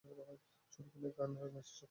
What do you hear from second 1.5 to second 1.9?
নাচের শখ ছিল।